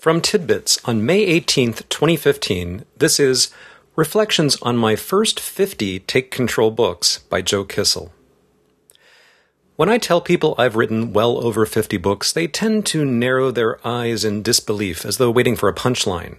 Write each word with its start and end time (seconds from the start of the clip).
From 0.00 0.22
Tidbits 0.22 0.82
on 0.86 1.04
May 1.04 1.26
18th, 1.38 1.86
2015, 1.90 2.86
this 2.96 3.20
is 3.20 3.52
Reflections 3.96 4.56
on 4.62 4.78
My 4.78 4.96
First 4.96 5.38
50 5.38 5.98
Take 6.00 6.30
Control 6.30 6.70
Books 6.70 7.18
by 7.28 7.42
Joe 7.42 7.66
Kissell. 7.66 8.08
When 9.76 9.90
I 9.90 9.98
tell 9.98 10.22
people 10.22 10.54
I've 10.56 10.74
written 10.74 11.12
well 11.12 11.36
over 11.44 11.66
50 11.66 11.98
books, 11.98 12.32
they 12.32 12.46
tend 12.46 12.86
to 12.86 13.04
narrow 13.04 13.50
their 13.50 13.86
eyes 13.86 14.24
in 14.24 14.42
disbelief 14.42 15.04
as 15.04 15.18
though 15.18 15.30
waiting 15.30 15.54
for 15.54 15.68
a 15.68 15.74
punchline. 15.74 16.38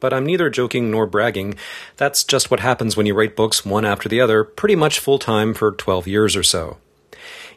But 0.00 0.14
I'm 0.14 0.24
neither 0.24 0.48
joking 0.48 0.90
nor 0.90 1.04
bragging. 1.04 1.56
That's 1.98 2.24
just 2.24 2.50
what 2.50 2.60
happens 2.60 2.96
when 2.96 3.04
you 3.04 3.12
write 3.12 3.36
books 3.36 3.66
one 3.66 3.84
after 3.84 4.08
the 4.08 4.22
other, 4.22 4.44
pretty 4.44 4.76
much 4.76 4.98
full 4.98 5.18
time 5.18 5.52
for 5.52 5.72
12 5.72 6.06
years 6.06 6.36
or 6.36 6.42
so. 6.42 6.78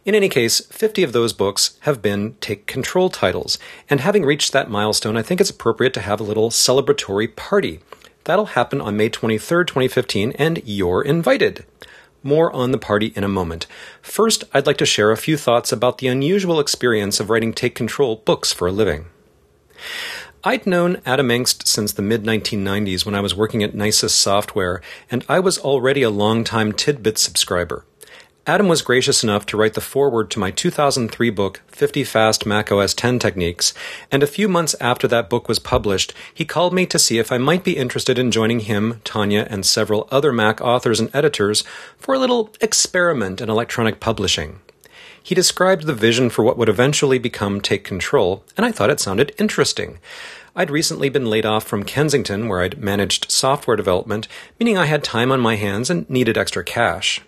In 0.07 0.15
any 0.15 0.29
case, 0.29 0.61
50 0.67 1.03
of 1.03 1.11
those 1.11 1.33
books 1.33 1.77
have 1.81 2.01
been 2.01 2.37
take 2.39 2.65
control 2.65 3.09
titles, 3.09 3.59
and 3.89 3.99
having 3.99 4.23
reached 4.23 4.53
that 4.53 4.69
milestone, 4.69 5.17
I 5.17 5.21
think 5.21 5.41
it's 5.41 5.49
appropriate 5.49 5.93
to 5.95 5.99
have 5.99 6.21
a 6.21 6.23
little 6.23 6.49
celebratory 6.49 7.35
party. 7.35 7.81
That'll 8.23 8.45
happen 8.45 8.79
on 8.79 8.95
May 8.95 9.09
23rd, 9.09 9.67
2015, 9.67 10.31
and 10.39 10.61
you're 10.63 11.01
invited. 11.01 11.65
More 12.23 12.49
on 12.53 12.71
the 12.71 12.77
party 12.77 13.07
in 13.17 13.25
a 13.25 13.27
moment. 13.27 13.67
First, 14.01 14.45
I'd 14.53 14.65
like 14.65 14.77
to 14.77 14.85
share 14.85 15.11
a 15.11 15.17
few 15.17 15.35
thoughts 15.35 15.73
about 15.73 15.97
the 15.97 16.07
unusual 16.07 16.61
experience 16.61 17.19
of 17.19 17.29
writing 17.29 17.51
take 17.51 17.75
control 17.75 18.15
books 18.15 18.53
for 18.53 18.69
a 18.69 18.71
living. 18.71 19.07
I'd 20.41 20.65
known 20.65 21.01
Adam 21.05 21.27
Engst 21.27 21.67
since 21.67 21.91
the 21.91 22.01
mid 22.01 22.23
1990s 22.23 23.05
when 23.05 23.13
I 23.13 23.19
was 23.19 23.35
working 23.35 23.61
at 23.61 23.75
Nisus 23.75 24.11
Software, 24.11 24.81
and 25.11 25.25
I 25.27 25.41
was 25.41 25.59
already 25.59 26.01
a 26.01 26.09
long-time 26.09 26.71
Tidbit 26.71 27.17
subscriber. 27.17 27.83
Adam 28.47 28.69
was 28.69 28.81
gracious 28.81 29.25
enough 29.25 29.45
to 29.45 29.57
write 29.57 29.73
the 29.73 29.81
foreword 29.81 30.31
to 30.31 30.39
my 30.39 30.51
2003 30.51 31.29
book, 31.31 31.61
50 31.67 32.05
Fast 32.05 32.45
Mac 32.45 32.71
OS 32.71 32.93
10 32.93 33.19
Techniques, 33.19 33.73
and 34.09 34.23
a 34.23 34.27
few 34.27 34.47
months 34.47 34.73
after 34.79 35.05
that 35.05 35.29
book 35.29 35.49
was 35.49 35.59
published, 35.59 36.13
he 36.33 36.45
called 36.45 36.73
me 36.73 36.85
to 36.85 36.97
see 36.97 37.19
if 37.19 37.29
I 37.29 37.39
might 37.39 37.65
be 37.65 37.75
interested 37.75 38.17
in 38.17 38.31
joining 38.31 38.61
him, 38.61 39.01
Tonya, 39.03 39.45
and 39.49 39.65
several 39.65 40.07
other 40.11 40.31
Mac 40.31 40.61
authors 40.61 41.01
and 41.01 41.13
editors 41.13 41.65
for 41.97 42.15
a 42.15 42.19
little 42.19 42.49
experiment 42.61 43.41
in 43.41 43.49
electronic 43.49 43.99
publishing. 43.99 44.61
He 45.21 45.35
described 45.35 45.83
the 45.83 45.93
vision 45.93 46.29
for 46.29 46.45
what 46.45 46.57
would 46.57 46.69
eventually 46.69 47.19
become 47.19 47.59
Take 47.59 47.83
Control, 47.83 48.45
and 48.55 48.65
I 48.65 48.71
thought 48.71 48.89
it 48.89 49.01
sounded 49.01 49.35
interesting. 49.37 49.99
I'd 50.55 50.71
recently 50.71 51.09
been 51.09 51.29
laid 51.29 51.45
off 51.45 51.65
from 51.65 51.83
Kensington, 51.83 52.47
where 52.47 52.61
I'd 52.61 52.79
managed 52.79 53.29
software 53.29 53.75
development, 53.75 54.29
meaning 54.57 54.77
I 54.77 54.85
had 54.85 55.03
time 55.03 55.33
on 55.33 55.41
my 55.41 55.57
hands 55.57 55.89
and 55.89 56.09
needed 56.09 56.37
extra 56.37 56.63
cash. 56.63 57.19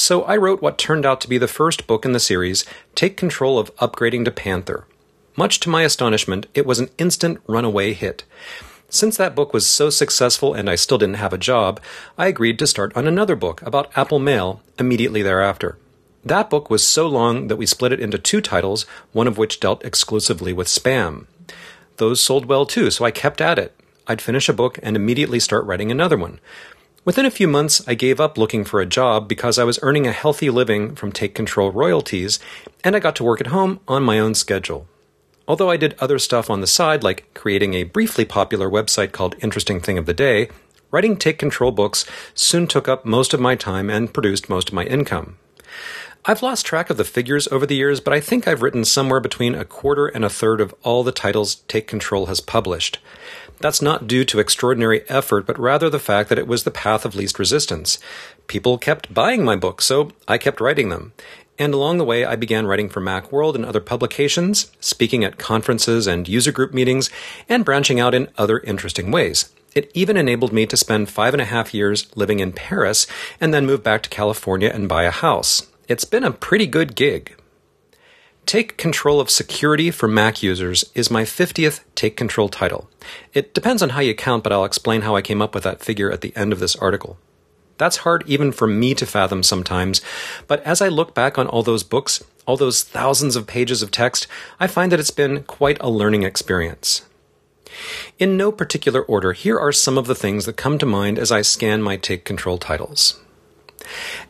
So 0.00 0.22
I 0.22 0.38
wrote 0.38 0.62
what 0.62 0.78
turned 0.78 1.04
out 1.04 1.20
to 1.20 1.28
be 1.28 1.36
the 1.36 1.46
first 1.46 1.86
book 1.86 2.06
in 2.06 2.12
the 2.12 2.20
series, 2.20 2.64
Take 2.94 3.18
Control 3.18 3.58
of 3.58 3.76
Upgrading 3.76 4.24
to 4.24 4.30
Panther. 4.30 4.86
Much 5.36 5.60
to 5.60 5.68
my 5.68 5.82
astonishment, 5.82 6.46
it 6.54 6.64
was 6.64 6.78
an 6.78 6.88
instant 6.96 7.38
runaway 7.46 7.92
hit. 7.92 8.24
Since 8.88 9.18
that 9.18 9.34
book 9.34 9.52
was 9.52 9.66
so 9.66 9.90
successful 9.90 10.54
and 10.54 10.70
I 10.70 10.74
still 10.74 10.96
didn't 10.96 11.16
have 11.16 11.34
a 11.34 11.38
job, 11.38 11.82
I 12.16 12.28
agreed 12.28 12.58
to 12.60 12.66
start 12.66 12.96
on 12.96 13.06
another 13.06 13.36
book 13.36 13.60
about 13.60 13.94
Apple 13.94 14.18
Mail 14.18 14.62
immediately 14.78 15.20
thereafter. 15.20 15.76
That 16.24 16.48
book 16.48 16.70
was 16.70 16.82
so 16.82 17.06
long 17.06 17.48
that 17.48 17.56
we 17.56 17.66
split 17.66 17.92
it 17.92 18.00
into 18.00 18.16
two 18.16 18.40
titles, 18.40 18.86
one 19.12 19.28
of 19.28 19.36
which 19.36 19.60
dealt 19.60 19.84
exclusively 19.84 20.54
with 20.54 20.66
spam. 20.66 21.26
Those 21.98 22.22
sold 22.22 22.46
well 22.46 22.64
too, 22.64 22.90
so 22.90 23.04
I 23.04 23.10
kept 23.10 23.42
at 23.42 23.58
it. 23.58 23.78
I'd 24.06 24.22
finish 24.22 24.48
a 24.48 24.54
book 24.54 24.78
and 24.82 24.96
immediately 24.96 25.40
start 25.40 25.66
writing 25.66 25.90
another 25.90 26.16
one. 26.16 26.40
Within 27.02 27.24
a 27.24 27.30
few 27.30 27.48
months, 27.48 27.82
I 27.88 27.94
gave 27.94 28.20
up 28.20 28.36
looking 28.36 28.62
for 28.62 28.78
a 28.78 28.86
job 28.86 29.26
because 29.26 29.58
I 29.58 29.64
was 29.64 29.78
earning 29.80 30.06
a 30.06 30.12
healthy 30.12 30.50
living 30.50 30.94
from 30.94 31.12
Take 31.12 31.34
Control 31.34 31.72
royalties, 31.72 32.38
and 32.84 32.94
I 32.94 32.98
got 32.98 33.16
to 33.16 33.24
work 33.24 33.40
at 33.40 33.46
home 33.46 33.80
on 33.88 34.02
my 34.02 34.18
own 34.18 34.34
schedule. 34.34 34.86
Although 35.48 35.70
I 35.70 35.78
did 35.78 35.96
other 35.98 36.18
stuff 36.18 36.50
on 36.50 36.60
the 36.60 36.66
side, 36.66 37.02
like 37.02 37.32
creating 37.32 37.72
a 37.72 37.84
briefly 37.84 38.26
popular 38.26 38.68
website 38.68 39.12
called 39.12 39.34
Interesting 39.42 39.80
Thing 39.80 39.96
of 39.96 40.04
the 40.04 40.12
Day, 40.12 40.50
writing 40.90 41.16
Take 41.16 41.38
Control 41.38 41.72
books 41.72 42.04
soon 42.34 42.66
took 42.66 42.86
up 42.86 43.06
most 43.06 43.32
of 43.32 43.40
my 43.40 43.54
time 43.54 43.88
and 43.88 44.12
produced 44.12 44.50
most 44.50 44.68
of 44.68 44.74
my 44.74 44.84
income. 44.84 45.38
I've 46.26 46.42
lost 46.42 46.66
track 46.66 46.90
of 46.90 46.98
the 46.98 47.04
figures 47.04 47.48
over 47.48 47.64
the 47.64 47.76
years, 47.76 47.98
but 47.98 48.12
I 48.12 48.20
think 48.20 48.46
I've 48.46 48.60
written 48.60 48.84
somewhere 48.84 49.20
between 49.20 49.54
a 49.54 49.64
quarter 49.64 50.06
and 50.06 50.22
a 50.22 50.28
third 50.28 50.60
of 50.60 50.74
all 50.82 51.02
the 51.02 51.12
titles 51.12 51.56
Take 51.66 51.86
Control 51.86 52.26
has 52.26 52.42
published. 52.42 52.98
That's 53.60 53.82
not 53.82 54.06
due 54.06 54.24
to 54.24 54.38
extraordinary 54.38 55.02
effort, 55.08 55.46
but 55.46 55.58
rather 55.58 55.90
the 55.90 55.98
fact 55.98 56.30
that 56.30 56.38
it 56.38 56.46
was 56.46 56.64
the 56.64 56.70
path 56.70 57.04
of 57.04 57.14
least 57.14 57.38
resistance. 57.38 57.98
People 58.46 58.78
kept 58.78 59.12
buying 59.12 59.44
my 59.44 59.54
books, 59.54 59.84
so 59.84 60.12
I 60.26 60.38
kept 60.38 60.62
writing 60.62 60.88
them. 60.88 61.12
And 61.58 61.74
along 61.74 61.98
the 61.98 62.06
way, 62.06 62.24
I 62.24 62.36
began 62.36 62.66
writing 62.66 62.88
for 62.88 63.02
Macworld 63.02 63.54
and 63.54 63.66
other 63.66 63.82
publications, 63.82 64.72
speaking 64.80 65.24
at 65.24 65.36
conferences 65.36 66.06
and 66.06 66.26
user 66.26 66.52
group 66.52 66.72
meetings, 66.72 67.10
and 67.50 67.66
branching 67.66 68.00
out 68.00 68.14
in 68.14 68.28
other 68.38 68.60
interesting 68.60 69.10
ways. 69.10 69.52
It 69.74 69.90
even 69.92 70.16
enabled 70.16 70.54
me 70.54 70.64
to 70.64 70.76
spend 70.76 71.10
five 71.10 71.34
and 71.34 71.40
a 71.42 71.44
half 71.44 71.74
years 71.74 72.10
living 72.16 72.40
in 72.40 72.52
Paris 72.52 73.06
and 73.42 73.52
then 73.52 73.66
move 73.66 73.82
back 73.82 74.02
to 74.04 74.08
California 74.08 74.70
and 74.72 74.88
buy 74.88 75.04
a 75.04 75.10
house. 75.10 75.68
It's 75.86 76.06
been 76.06 76.24
a 76.24 76.32
pretty 76.32 76.66
good 76.66 76.96
gig. 76.96 77.36
Take 78.50 78.76
Control 78.76 79.20
of 79.20 79.30
Security 79.30 79.92
for 79.92 80.08
Mac 80.08 80.42
Users 80.42 80.84
is 80.92 81.08
my 81.08 81.22
50th 81.22 81.84
Take 81.94 82.16
Control 82.16 82.48
title. 82.48 82.90
It 83.32 83.54
depends 83.54 83.80
on 83.80 83.90
how 83.90 84.00
you 84.00 84.12
count, 84.12 84.42
but 84.42 84.52
I'll 84.52 84.64
explain 84.64 85.02
how 85.02 85.14
I 85.14 85.22
came 85.22 85.40
up 85.40 85.54
with 85.54 85.62
that 85.62 85.84
figure 85.84 86.10
at 86.10 86.20
the 86.20 86.34
end 86.34 86.52
of 86.52 86.58
this 86.58 86.74
article. 86.74 87.16
That's 87.78 87.98
hard 87.98 88.24
even 88.26 88.50
for 88.50 88.66
me 88.66 88.92
to 88.96 89.06
fathom 89.06 89.44
sometimes, 89.44 90.00
but 90.48 90.60
as 90.64 90.82
I 90.82 90.88
look 90.88 91.14
back 91.14 91.38
on 91.38 91.46
all 91.46 91.62
those 91.62 91.84
books, 91.84 92.24
all 92.44 92.56
those 92.56 92.82
thousands 92.82 93.36
of 93.36 93.46
pages 93.46 93.82
of 93.82 93.92
text, 93.92 94.26
I 94.58 94.66
find 94.66 94.90
that 94.90 94.98
it's 94.98 95.12
been 95.12 95.44
quite 95.44 95.78
a 95.80 95.88
learning 95.88 96.24
experience. 96.24 97.02
In 98.18 98.36
no 98.36 98.50
particular 98.50 99.02
order, 99.02 99.32
here 99.32 99.60
are 99.60 99.70
some 99.70 99.96
of 99.96 100.08
the 100.08 100.16
things 100.16 100.46
that 100.46 100.56
come 100.56 100.76
to 100.78 100.86
mind 100.86 101.20
as 101.20 101.30
I 101.30 101.42
scan 101.42 101.82
my 101.82 101.96
Take 101.96 102.24
Control 102.24 102.58
titles. 102.58 103.20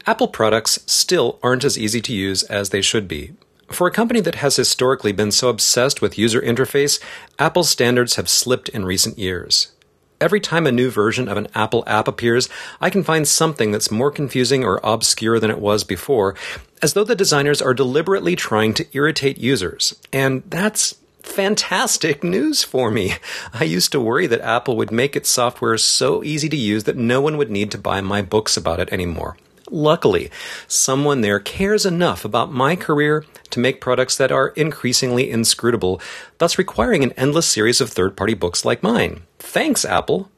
Apple 0.06 0.28
products 0.28 0.78
still 0.84 1.38
aren't 1.42 1.64
as 1.64 1.78
easy 1.78 2.02
to 2.02 2.12
use 2.12 2.42
as 2.42 2.68
they 2.68 2.82
should 2.82 3.08
be, 3.08 3.32
for 3.70 3.86
a 3.86 3.92
company 3.92 4.20
that 4.20 4.36
has 4.36 4.56
historically 4.56 5.12
been 5.12 5.30
so 5.30 5.48
obsessed 5.48 6.02
with 6.02 6.18
user 6.18 6.40
interface, 6.40 7.00
Apple's 7.38 7.70
standards 7.70 8.16
have 8.16 8.28
slipped 8.28 8.68
in 8.68 8.84
recent 8.84 9.18
years. 9.18 9.72
Every 10.20 10.40
time 10.40 10.66
a 10.66 10.72
new 10.72 10.90
version 10.90 11.28
of 11.28 11.38
an 11.38 11.48
Apple 11.54 11.82
app 11.86 12.06
appears, 12.06 12.48
I 12.80 12.90
can 12.90 13.02
find 13.02 13.26
something 13.26 13.70
that's 13.70 13.90
more 13.90 14.10
confusing 14.10 14.64
or 14.64 14.80
obscure 14.84 15.40
than 15.40 15.50
it 15.50 15.58
was 15.58 15.82
before, 15.82 16.34
as 16.82 16.92
though 16.92 17.04
the 17.04 17.14
designers 17.14 17.62
are 17.62 17.72
deliberately 17.72 18.36
trying 18.36 18.74
to 18.74 18.86
irritate 18.92 19.38
users. 19.38 19.94
And 20.12 20.42
that's 20.46 20.96
fantastic 21.22 22.22
news 22.24 22.62
for 22.62 22.90
me. 22.90 23.14
I 23.54 23.64
used 23.64 23.92
to 23.92 24.00
worry 24.00 24.26
that 24.26 24.42
Apple 24.42 24.76
would 24.76 24.90
make 24.90 25.16
its 25.16 25.30
software 25.30 25.78
so 25.78 26.22
easy 26.22 26.48
to 26.50 26.56
use 26.56 26.84
that 26.84 26.96
no 26.96 27.22
one 27.22 27.38
would 27.38 27.50
need 27.50 27.70
to 27.70 27.78
buy 27.78 28.02
my 28.02 28.20
books 28.20 28.58
about 28.58 28.80
it 28.80 28.92
anymore. 28.92 29.36
Luckily, 29.70 30.30
someone 30.66 31.20
there 31.20 31.38
cares 31.38 31.86
enough 31.86 32.24
about 32.24 32.52
my 32.52 32.74
career 32.74 33.24
to 33.50 33.60
make 33.60 33.80
products 33.80 34.16
that 34.16 34.32
are 34.32 34.48
increasingly 34.48 35.30
inscrutable, 35.30 36.00
thus 36.38 36.58
requiring 36.58 37.04
an 37.04 37.12
endless 37.12 37.46
series 37.46 37.80
of 37.80 37.90
third 37.90 38.16
party 38.16 38.34
books 38.34 38.64
like 38.64 38.82
mine. 38.82 39.22
Thanks, 39.38 39.84
Apple! 39.84 40.28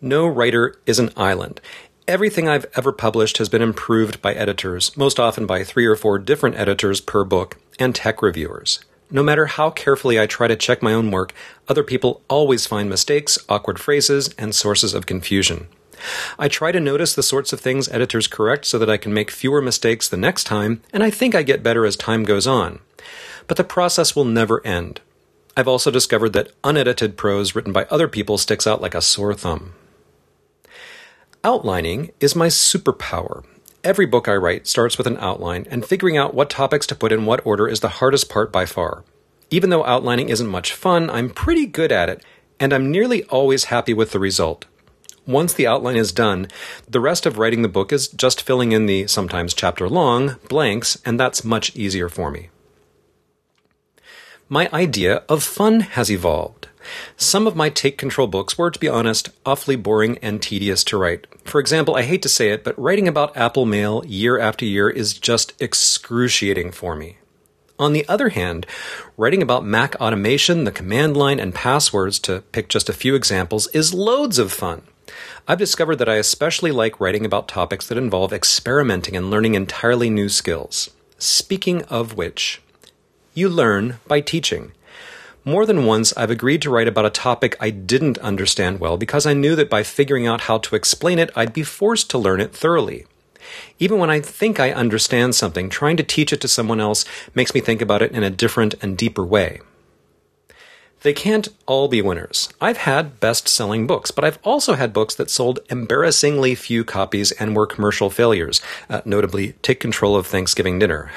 No 0.00 0.26
writer 0.26 0.74
is 0.84 0.98
an 0.98 1.10
island. 1.16 1.60
Everything 2.06 2.48
I've 2.48 2.66
ever 2.74 2.92
published 2.92 3.38
has 3.38 3.48
been 3.48 3.62
improved 3.62 4.20
by 4.20 4.34
editors, 4.34 4.94
most 4.96 5.18
often 5.18 5.46
by 5.46 5.64
three 5.64 5.86
or 5.86 5.96
four 5.96 6.18
different 6.18 6.56
editors 6.56 7.00
per 7.00 7.24
book, 7.24 7.58
and 7.78 7.94
tech 7.94 8.20
reviewers. 8.20 8.84
No 9.10 9.22
matter 9.22 9.46
how 9.46 9.70
carefully 9.70 10.20
I 10.20 10.26
try 10.26 10.48
to 10.48 10.56
check 10.56 10.82
my 10.82 10.92
own 10.92 11.10
work, 11.10 11.32
other 11.68 11.84
people 11.84 12.22
always 12.28 12.66
find 12.66 12.90
mistakes, 12.90 13.38
awkward 13.48 13.78
phrases, 13.78 14.34
and 14.36 14.54
sources 14.54 14.92
of 14.92 15.06
confusion. 15.06 15.68
I 16.38 16.48
try 16.48 16.72
to 16.72 16.80
notice 16.80 17.14
the 17.14 17.22
sorts 17.22 17.52
of 17.52 17.60
things 17.60 17.88
editors 17.88 18.26
correct 18.26 18.64
so 18.64 18.78
that 18.78 18.90
I 18.90 18.96
can 18.96 19.14
make 19.14 19.30
fewer 19.30 19.62
mistakes 19.62 20.08
the 20.08 20.16
next 20.16 20.44
time, 20.44 20.82
and 20.92 21.02
I 21.02 21.10
think 21.10 21.34
I 21.34 21.42
get 21.42 21.62
better 21.62 21.84
as 21.84 21.96
time 21.96 22.24
goes 22.24 22.46
on. 22.46 22.80
But 23.46 23.56
the 23.56 23.64
process 23.64 24.16
will 24.16 24.24
never 24.24 24.64
end. 24.66 25.00
I've 25.56 25.68
also 25.68 25.90
discovered 25.90 26.32
that 26.32 26.52
unedited 26.64 27.16
prose 27.16 27.54
written 27.54 27.72
by 27.72 27.84
other 27.84 28.08
people 28.08 28.38
sticks 28.38 28.66
out 28.66 28.80
like 28.80 28.94
a 28.94 29.02
sore 29.02 29.34
thumb. 29.34 29.74
Outlining 31.44 32.10
is 32.20 32.36
my 32.36 32.46
superpower. 32.46 33.44
Every 33.84 34.06
book 34.06 34.28
I 34.28 34.34
write 34.34 34.68
starts 34.68 34.96
with 34.96 35.08
an 35.08 35.18
outline, 35.18 35.66
and 35.68 35.84
figuring 35.84 36.16
out 36.16 36.34
what 36.34 36.48
topics 36.48 36.86
to 36.86 36.94
put 36.94 37.10
in 37.10 37.26
what 37.26 37.44
order 37.44 37.66
is 37.66 37.80
the 37.80 37.88
hardest 37.88 38.30
part 38.30 38.52
by 38.52 38.64
far. 38.64 39.04
Even 39.50 39.70
though 39.70 39.84
outlining 39.84 40.28
isn't 40.28 40.46
much 40.46 40.72
fun, 40.72 41.10
I'm 41.10 41.28
pretty 41.28 41.66
good 41.66 41.90
at 41.90 42.08
it, 42.08 42.24
and 42.60 42.72
I'm 42.72 42.90
nearly 42.90 43.24
always 43.24 43.64
happy 43.64 43.92
with 43.92 44.12
the 44.12 44.20
result. 44.20 44.66
Once 45.26 45.54
the 45.54 45.66
outline 45.66 45.96
is 45.96 46.10
done, 46.10 46.48
the 46.88 47.00
rest 47.00 47.26
of 47.26 47.38
writing 47.38 47.62
the 47.62 47.68
book 47.68 47.92
is 47.92 48.08
just 48.08 48.42
filling 48.42 48.72
in 48.72 48.86
the 48.86 49.06
sometimes 49.06 49.54
chapter 49.54 49.88
long 49.88 50.36
blanks, 50.48 50.98
and 51.04 51.18
that's 51.18 51.44
much 51.44 51.74
easier 51.76 52.08
for 52.08 52.30
me. 52.30 52.48
My 54.48 54.68
idea 54.72 55.22
of 55.28 55.42
fun 55.42 55.80
has 55.80 56.10
evolved. 56.10 56.68
Some 57.16 57.46
of 57.46 57.56
my 57.56 57.70
take 57.70 57.96
control 57.96 58.26
books 58.26 58.58
were, 58.58 58.70
to 58.70 58.78
be 58.78 58.88
honest, 58.88 59.30
awfully 59.46 59.76
boring 59.76 60.18
and 60.18 60.42
tedious 60.42 60.82
to 60.84 60.98
write. 60.98 61.26
For 61.44 61.60
example, 61.60 61.94
I 61.94 62.02
hate 62.02 62.22
to 62.22 62.28
say 62.28 62.50
it, 62.50 62.64
but 62.64 62.78
writing 62.78 63.06
about 63.06 63.36
Apple 63.36 63.64
Mail 63.64 64.04
year 64.04 64.38
after 64.38 64.64
year 64.64 64.90
is 64.90 65.14
just 65.14 65.54
excruciating 65.60 66.72
for 66.72 66.96
me. 66.96 67.18
On 67.78 67.92
the 67.92 68.06
other 68.08 68.30
hand, 68.30 68.66
writing 69.16 69.42
about 69.42 69.64
Mac 69.64 69.94
automation, 70.00 70.64
the 70.64 70.72
command 70.72 71.16
line, 71.16 71.40
and 71.40 71.54
passwords, 71.54 72.18
to 72.20 72.42
pick 72.52 72.68
just 72.68 72.88
a 72.88 72.92
few 72.92 73.14
examples, 73.14 73.68
is 73.68 73.94
loads 73.94 74.38
of 74.38 74.52
fun. 74.52 74.82
I've 75.46 75.58
discovered 75.58 75.96
that 75.96 76.08
I 76.08 76.16
especially 76.16 76.72
like 76.72 77.00
writing 77.00 77.24
about 77.24 77.48
topics 77.48 77.86
that 77.88 77.98
involve 77.98 78.32
experimenting 78.32 79.16
and 79.16 79.30
learning 79.30 79.54
entirely 79.54 80.10
new 80.10 80.28
skills. 80.28 80.90
Speaking 81.18 81.82
of 81.84 82.16
which, 82.16 82.60
you 83.34 83.48
learn 83.48 83.98
by 84.06 84.20
teaching. 84.20 84.72
More 85.44 85.66
than 85.66 85.86
once, 85.86 86.12
I've 86.16 86.30
agreed 86.30 86.62
to 86.62 86.70
write 86.70 86.86
about 86.86 87.06
a 87.06 87.10
topic 87.10 87.56
I 87.58 87.70
didn't 87.70 88.18
understand 88.18 88.78
well 88.78 88.96
because 88.96 89.26
I 89.26 89.34
knew 89.34 89.56
that 89.56 89.70
by 89.70 89.82
figuring 89.82 90.26
out 90.26 90.42
how 90.42 90.58
to 90.58 90.76
explain 90.76 91.18
it, 91.18 91.30
I'd 91.34 91.52
be 91.52 91.64
forced 91.64 92.10
to 92.10 92.18
learn 92.18 92.40
it 92.40 92.54
thoroughly. 92.54 93.06
Even 93.78 93.98
when 93.98 94.10
I 94.10 94.20
think 94.20 94.60
I 94.60 94.70
understand 94.70 95.34
something, 95.34 95.68
trying 95.68 95.96
to 95.96 96.04
teach 96.04 96.32
it 96.32 96.40
to 96.42 96.48
someone 96.48 96.80
else 96.80 97.04
makes 97.34 97.54
me 97.54 97.60
think 97.60 97.82
about 97.82 98.02
it 98.02 98.12
in 98.12 98.22
a 98.22 98.30
different 98.30 98.74
and 98.82 98.96
deeper 98.96 99.24
way. 99.24 99.60
They 101.02 101.12
can't 101.12 101.48
all 101.66 101.88
be 101.88 102.00
winners. 102.00 102.48
I've 102.60 102.78
had 102.78 103.18
best 103.18 103.48
selling 103.48 103.86
books, 103.86 104.10
but 104.10 104.24
I've 104.24 104.38
also 104.44 104.74
had 104.74 104.92
books 104.92 105.14
that 105.16 105.30
sold 105.30 105.58
embarrassingly 105.68 106.54
few 106.54 106.84
copies 106.84 107.32
and 107.32 107.56
were 107.56 107.66
commercial 107.66 108.08
failures, 108.08 108.62
uh, 108.88 109.00
notably 109.04 109.54
Take 109.62 109.80
Control 109.80 110.16
of 110.16 110.26
Thanksgiving 110.26 110.78
Dinner. 110.78 111.10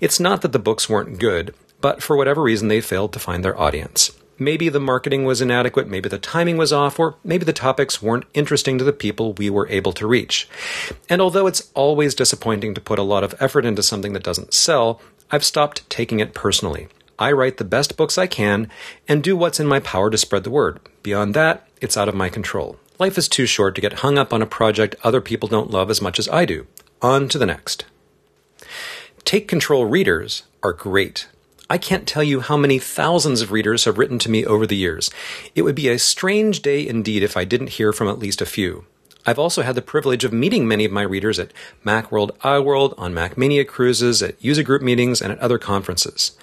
It's 0.00 0.20
not 0.20 0.42
that 0.42 0.52
the 0.52 0.58
books 0.58 0.88
weren't 0.88 1.18
good, 1.18 1.54
but 1.80 2.02
for 2.02 2.16
whatever 2.16 2.42
reason 2.42 2.68
they 2.68 2.80
failed 2.80 3.12
to 3.14 3.18
find 3.18 3.44
their 3.44 3.58
audience. 3.58 4.10
Maybe 4.38 4.68
the 4.68 4.80
marketing 4.80 5.24
was 5.24 5.40
inadequate, 5.40 5.86
maybe 5.86 6.08
the 6.08 6.18
timing 6.18 6.56
was 6.56 6.72
off, 6.72 6.98
or 6.98 7.14
maybe 7.22 7.44
the 7.44 7.52
topics 7.52 8.02
weren't 8.02 8.24
interesting 8.34 8.78
to 8.78 8.84
the 8.84 8.92
people 8.92 9.32
we 9.32 9.48
were 9.48 9.68
able 9.68 9.92
to 9.92 10.08
reach. 10.08 10.48
And 11.08 11.22
although 11.22 11.46
it's 11.46 11.70
always 11.74 12.16
disappointing 12.16 12.74
to 12.74 12.80
put 12.80 12.98
a 12.98 13.02
lot 13.02 13.22
of 13.22 13.34
effort 13.40 13.64
into 13.64 13.82
something 13.82 14.12
that 14.12 14.24
doesn't 14.24 14.52
sell, 14.52 15.00
I've 15.30 15.44
stopped 15.44 15.88
taking 15.88 16.18
it 16.18 16.34
personally. 16.34 16.88
I 17.18 17.32
write 17.32 17.58
the 17.58 17.64
best 17.64 17.96
books 17.96 18.18
I 18.18 18.26
can 18.26 18.68
and 19.06 19.22
do 19.22 19.36
what's 19.36 19.60
in 19.60 19.66
my 19.66 19.80
power 19.80 20.10
to 20.10 20.18
spread 20.18 20.44
the 20.44 20.50
word. 20.50 20.80
Beyond 21.02 21.34
that, 21.34 21.68
it's 21.80 21.96
out 21.96 22.08
of 22.08 22.14
my 22.14 22.28
control. 22.28 22.78
Life 22.98 23.18
is 23.18 23.28
too 23.28 23.46
short 23.46 23.74
to 23.74 23.80
get 23.80 24.00
hung 24.00 24.18
up 24.18 24.32
on 24.32 24.42
a 24.42 24.46
project 24.46 24.94
other 25.02 25.20
people 25.20 25.48
don't 25.48 25.70
love 25.70 25.90
as 25.90 26.00
much 26.00 26.18
as 26.18 26.28
I 26.28 26.44
do. 26.44 26.66
On 27.02 27.28
to 27.28 27.38
the 27.38 27.46
next. 27.46 27.84
Take 29.24 29.48
control 29.48 29.86
readers 29.86 30.44
are 30.62 30.72
great. 30.72 31.28
I 31.68 31.78
can't 31.78 32.06
tell 32.06 32.22
you 32.22 32.40
how 32.40 32.56
many 32.56 32.78
thousands 32.78 33.40
of 33.40 33.50
readers 33.50 33.84
have 33.84 33.98
written 33.98 34.18
to 34.20 34.30
me 34.30 34.44
over 34.44 34.66
the 34.66 34.76
years. 34.76 35.10
It 35.54 35.62
would 35.62 35.74
be 35.74 35.88
a 35.88 35.98
strange 35.98 36.62
day 36.62 36.86
indeed 36.86 37.22
if 37.22 37.36
I 37.36 37.44
didn't 37.44 37.70
hear 37.70 37.92
from 37.92 38.08
at 38.08 38.18
least 38.18 38.42
a 38.42 38.46
few. 38.46 38.84
I've 39.26 39.38
also 39.38 39.62
had 39.62 39.74
the 39.74 39.82
privilege 39.82 40.24
of 40.24 40.32
meeting 40.32 40.68
many 40.68 40.84
of 40.84 40.92
my 40.92 41.02
readers 41.02 41.38
at 41.38 41.52
Macworld, 41.84 42.36
iWorld, 42.38 42.94
on 42.98 43.14
MacMania 43.14 43.66
cruises, 43.66 44.22
at 44.22 44.42
user 44.44 44.62
group 44.62 44.82
meetings, 44.82 45.22
and 45.22 45.32
at 45.32 45.38
other 45.38 45.58
conferences. 45.58 46.36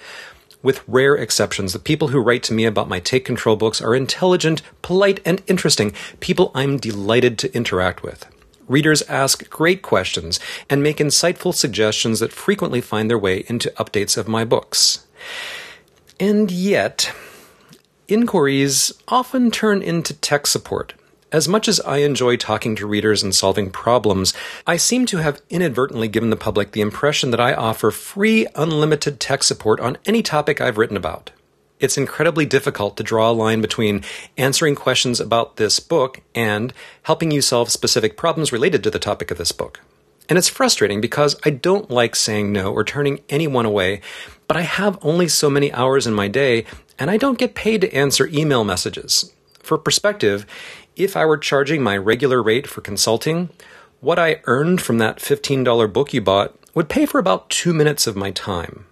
With 0.62 0.86
rare 0.86 1.16
exceptions, 1.16 1.72
the 1.72 1.80
people 1.80 2.08
who 2.08 2.20
write 2.20 2.44
to 2.44 2.52
me 2.52 2.64
about 2.64 2.88
my 2.88 3.00
Take 3.00 3.24
Control 3.24 3.56
books 3.56 3.82
are 3.82 3.96
intelligent, 3.96 4.62
polite, 4.80 5.20
and 5.24 5.42
interesting, 5.48 5.92
people 6.20 6.52
I'm 6.54 6.76
delighted 6.76 7.36
to 7.38 7.54
interact 7.54 8.04
with. 8.04 8.26
Readers 8.68 9.02
ask 9.02 9.50
great 9.50 9.82
questions 9.82 10.38
and 10.70 10.80
make 10.80 10.98
insightful 10.98 11.52
suggestions 11.52 12.20
that 12.20 12.32
frequently 12.32 12.80
find 12.80 13.10
their 13.10 13.18
way 13.18 13.44
into 13.48 13.70
updates 13.70 14.16
of 14.16 14.28
my 14.28 14.44
books. 14.44 15.04
And 16.20 16.50
yet, 16.50 17.12
inquiries 18.06 18.92
often 19.08 19.50
turn 19.50 19.82
into 19.82 20.14
tech 20.14 20.46
support. 20.46 20.94
As 21.32 21.48
much 21.48 21.66
as 21.66 21.80
I 21.80 21.98
enjoy 21.98 22.36
talking 22.36 22.76
to 22.76 22.86
readers 22.86 23.22
and 23.22 23.34
solving 23.34 23.70
problems, 23.70 24.34
I 24.66 24.76
seem 24.76 25.06
to 25.06 25.16
have 25.16 25.42
inadvertently 25.50 26.06
given 26.06 26.30
the 26.30 26.36
public 26.36 26.72
the 26.72 26.82
impression 26.82 27.30
that 27.30 27.40
I 27.40 27.54
offer 27.54 27.90
free, 27.90 28.46
unlimited 28.54 29.18
tech 29.18 29.42
support 29.42 29.80
on 29.80 29.96
any 30.04 30.22
topic 30.22 30.60
I've 30.60 30.78
written 30.78 30.96
about. 30.96 31.30
It's 31.80 31.98
incredibly 31.98 32.46
difficult 32.46 32.96
to 32.98 33.02
draw 33.02 33.30
a 33.30 33.32
line 33.32 33.60
between 33.60 34.04
answering 34.36 34.76
questions 34.76 35.18
about 35.18 35.56
this 35.56 35.80
book 35.80 36.20
and 36.34 36.72
helping 37.04 37.32
you 37.32 37.40
solve 37.40 37.72
specific 37.72 38.16
problems 38.16 38.52
related 38.52 38.84
to 38.84 38.90
the 38.90 39.00
topic 39.00 39.30
of 39.32 39.38
this 39.38 39.50
book. 39.50 39.80
And 40.28 40.38
it's 40.38 40.48
frustrating 40.48 41.00
because 41.00 41.34
I 41.44 41.50
don't 41.50 41.90
like 41.90 42.14
saying 42.14 42.52
no 42.52 42.72
or 42.72 42.84
turning 42.84 43.20
anyone 43.28 43.66
away 43.66 44.02
but 44.52 44.58
I 44.58 44.64
have 44.64 44.98
only 45.00 45.28
so 45.28 45.48
many 45.48 45.72
hours 45.72 46.06
in 46.06 46.12
my 46.12 46.28
day, 46.28 46.66
and 46.98 47.10
I 47.10 47.16
don't 47.16 47.38
get 47.38 47.54
paid 47.54 47.80
to 47.80 47.94
answer 47.94 48.26
email 48.26 48.64
messages. 48.64 49.32
For 49.62 49.78
perspective, 49.78 50.44
if 50.96 51.16
I 51.16 51.24
were 51.24 51.38
charging 51.38 51.82
my 51.82 51.96
regular 51.96 52.42
rate 52.42 52.66
for 52.66 52.80
consulting, 52.80 53.50
what 54.00 54.18
I 54.18 54.40
earned 54.44 54.80
from 54.80 54.98
that 54.98 55.18
$15 55.18 55.92
book 55.92 56.12
you 56.12 56.20
bought 56.20 56.54
would 56.74 56.88
pay 56.88 57.06
for 57.06 57.18
about 57.18 57.50
two 57.50 57.72
minutes 57.72 58.06
of 58.06 58.16
my 58.16 58.30
time. 58.30 58.86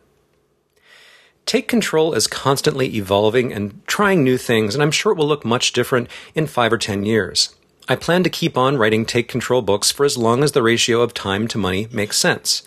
Take 1.47 1.67
Control 1.67 2.13
is 2.13 2.27
constantly 2.27 2.95
evolving 2.97 3.53
and 3.53 3.85
trying 3.87 4.23
new 4.23 4.39
things, 4.39 4.75
and 4.75 4.83
I'm 4.83 4.93
sure 4.93 5.13
it 5.13 5.19
will 5.19 5.27
look 5.27 5.45
much 5.45 5.73
different 5.73 6.09
in 6.35 6.47
five 6.47 6.73
or 6.73 6.79
ten 6.79 7.05
years. 7.05 7.55
I 7.89 7.97
plan 7.97 8.23
to 8.23 8.31
keep 8.31 8.57
on 8.57 8.77
writing 8.77 9.05
Take 9.05 9.27
Control 9.27 9.63
books 9.63 9.91
for 9.91 10.05
as 10.05 10.17
long 10.17 10.45
as 10.45 10.53
the 10.53 10.63
ratio 10.63 11.01
of 11.01 11.13
time 11.13 11.49
to 11.49 11.59
money 11.59 11.89
makes 11.91 12.19
sense. 12.19 12.63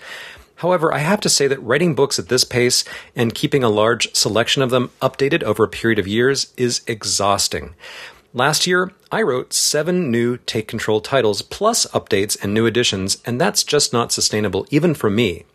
However, 0.56 0.94
I 0.94 0.97
have 0.97 1.21
to 1.21 1.29
say 1.29 1.47
that 1.47 1.63
writing 1.63 1.95
books 1.95 2.19
at 2.19 2.27
this 2.27 2.44
pace 2.44 2.83
and 3.15 3.33
keeping 3.33 3.63
a 3.63 3.69
large 3.69 4.13
selection 4.13 4.62
of 4.62 4.69
them 4.69 4.91
updated 5.01 5.44
over 5.44 5.63
a 5.63 5.69
period 5.69 6.00
of 6.00 6.07
years 6.07 6.53
is 6.57 6.81
exhausting. 6.88 7.75
Last 8.35 8.65
year, 8.65 8.91
I 9.12 9.21
wrote 9.21 9.53
seven 9.53 10.09
new 10.09 10.38
Take 10.38 10.68
Control 10.68 11.01
titles 11.01 11.44
plus 11.44 11.85
updates 11.88 12.35
and 12.41 12.51
new 12.51 12.65
additions, 12.65 13.21
and 13.27 13.39
that's 13.39 13.63
just 13.63 13.94
not 13.94 14.12
sustainable 14.12 14.65
even 14.71 14.95
for 14.95 15.12
me. 15.12 15.45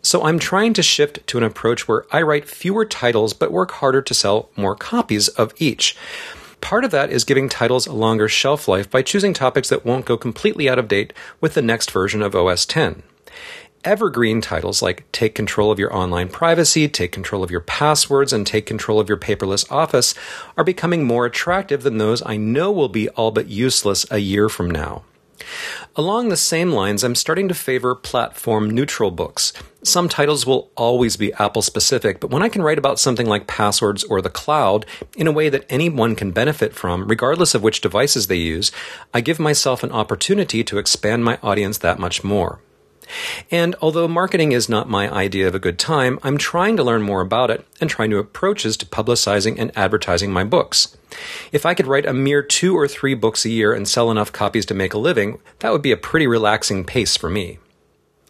So 0.00 0.22
I'm 0.22 0.38
trying 0.38 0.74
to 0.74 0.82
shift 0.82 1.26
to 1.26 1.38
an 1.38 1.42
approach 1.42 1.88
where 1.88 2.04
I 2.12 2.22
write 2.22 2.48
fewer 2.48 2.84
titles 2.84 3.32
but 3.32 3.50
work 3.50 3.72
harder 3.72 4.00
to 4.00 4.14
sell 4.14 4.48
more 4.54 4.76
copies 4.76 5.26
of 5.26 5.52
each. 5.56 5.96
Part 6.60 6.84
of 6.84 6.92
that 6.92 7.10
is 7.10 7.24
giving 7.24 7.48
titles 7.48 7.88
a 7.88 7.92
longer 7.92 8.28
shelf 8.28 8.68
life 8.68 8.88
by 8.88 9.02
choosing 9.02 9.34
topics 9.34 9.68
that 9.68 9.84
won't 9.84 10.06
go 10.06 10.16
completely 10.16 10.68
out 10.68 10.78
of 10.78 10.86
date 10.86 11.12
with 11.40 11.54
the 11.54 11.62
next 11.62 11.90
version 11.90 12.22
of 12.22 12.36
OS 12.36 12.64
10 12.64 13.02
evergreen 13.84 14.40
titles 14.40 14.82
like 14.82 15.10
Take 15.12 15.34
Control 15.34 15.70
of 15.70 15.78
Your 15.78 15.94
Online 15.94 16.28
Privacy, 16.28 16.88
Take 16.88 17.12
Control 17.12 17.42
of 17.42 17.50
Your 17.50 17.60
Passwords, 17.60 18.32
and 18.32 18.46
Take 18.46 18.66
Control 18.66 19.00
of 19.00 19.08
Your 19.08 19.18
Paperless 19.18 19.70
Office 19.70 20.14
are 20.56 20.64
becoming 20.64 21.04
more 21.04 21.26
attractive 21.26 21.82
than 21.82 21.98
those 21.98 22.22
I 22.24 22.36
know 22.36 22.70
will 22.72 22.88
be 22.88 23.08
all 23.10 23.30
but 23.30 23.48
useless 23.48 24.06
a 24.10 24.18
year 24.18 24.48
from 24.48 24.70
now. 24.70 25.02
Along 25.96 26.28
the 26.28 26.36
same 26.36 26.72
lines, 26.72 27.02
I'm 27.02 27.14
starting 27.14 27.48
to 27.48 27.54
favor 27.54 27.94
platform 27.94 28.70
neutral 28.70 29.10
books. 29.10 29.52
Some 29.82 30.08
titles 30.08 30.46
will 30.46 30.70
always 30.76 31.16
be 31.16 31.32
Apple 31.34 31.62
specific, 31.62 32.20
but 32.20 32.30
when 32.30 32.42
I 32.42 32.48
can 32.48 32.62
write 32.62 32.78
about 32.78 32.98
something 32.98 33.26
like 33.26 33.46
passwords 33.46 34.04
or 34.04 34.20
the 34.20 34.30
cloud 34.30 34.84
in 35.16 35.26
a 35.26 35.32
way 35.32 35.48
that 35.48 35.64
anyone 35.68 36.14
can 36.14 36.32
benefit 36.32 36.74
from, 36.74 37.08
regardless 37.08 37.54
of 37.54 37.62
which 37.62 37.80
devices 37.80 38.26
they 38.26 38.36
use, 38.36 38.70
I 39.14 39.20
give 39.20 39.38
myself 39.38 39.82
an 39.82 39.92
opportunity 39.92 40.62
to 40.64 40.78
expand 40.78 41.24
my 41.24 41.38
audience 41.42 41.78
that 41.78 41.98
much 41.98 42.22
more. 42.22 42.60
And 43.50 43.74
although 43.80 44.08
marketing 44.08 44.52
is 44.52 44.68
not 44.68 44.88
my 44.88 45.10
idea 45.12 45.48
of 45.48 45.54
a 45.54 45.58
good 45.58 45.78
time, 45.78 46.18
I'm 46.22 46.38
trying 46.38 46.76
to 46.76 46.84
learn 46.84 47.02
more 47.02 47.20
about 47.20 47.50
it 47.50 47.66
and 47.80 47.88
try 47.88 48.06
new 48.06 48.18
approaches 48.18 48.76
to 48.78 48.86
publicizing 48.86 49.58
and 49.58 49.72
advertising 49.76 50.32
my 50.32 50.44
books. 50.44 50.96
If 51.52 51.64
I 51.64 51.74
could 51.74 51.86
write 51.86 52.06
a 52.06 52.12
mere 52.12 52.42
two 52.42 52.76
or 52.76 52.86
three 52.86 53.14
books 53.14 53.44
a 53.44 53.50
year 53.50 53.72
and 53.72 53.88
sell 53.88 54.10
enough 54.10 54.32
copies 54.32 54.66
to 54.66 54.74
make 54.74 54.94
a 54.94 54.98
living, 54.98 55.38
that 55.60 55.72
would 55.72 55.82
be 55.82 55.92
a 55.92 55.96
pretty 55.96 56.26
relaxing 56.26 56.84
pace 56.84 57.16
for 57.16 57.30
me. 57.30 57.58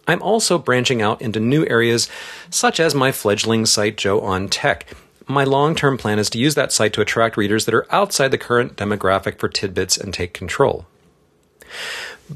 I'm 0.07 0.23
also 0.23 0.59
branching 0.59 1.03
out 1.03 1.21
into 1.21 1.39
new 1.39 1.67
areas, 1.67 2.09
such 2.49 2.81
as 2.81 2.95
my 2.95 3.13
fledgling 3.13 3.67
site 3.67 3.99
Joe 3.99 4.21
on 4.21 4.49
Tech. 4.49 4.87
My 5.27 5.45
long 5.45 5.75
term 5.75 5.99
plan 5.99 6.19
is 6.19 6.31
to 6.31 6.39
use 6.39 6.55
that 6.55 6.73
site 6.73 6.95
to 6.95 7.03
attract 7.03 7.37
readers 7.37 7.67
that 7.67 7.75
are 7.75 7.87
outside 7.93 8.31
the 8.31 8.39
current 8.39 8.77
demographic 8.77 9.39
for 9.39 9.51
tidbits 9.51 9.99
and 9.99 10.15
take 10.15 10.33
control. 10.33 10.87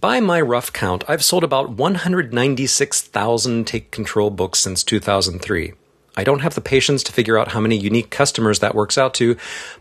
By 0.00 0.20
my 0.20 0.40
rough 0.40 0.72
count, 0.72 1.04
I've 1.06 1.22
sold 1.22 1.44
about 1.44 1.68
196,000 1.68 3.66
Take 3.66 3.90
Control 3.90 4.30
books 4.30 4.58
since 4.60 4.82
2003. 4.82 5.74
I 6.16 6.24
don't 6.24 6.38
have 6.38 6.54
the 6.54 6.62
patience 6.62 7.02
to 7.02 7.12
figure 7.12 7.36
out 7.36 7.48
how 7.48 7.60
many 7.60 7.76
unique 7.76 8.08
customers 8.08 8.60
that 8.60 8.74
works 8.74 8.96
out 8.96 9.12
to, 9.14 9.36